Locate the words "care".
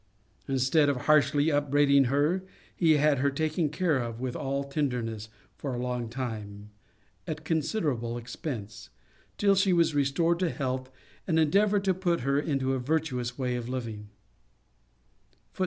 3.69-3.99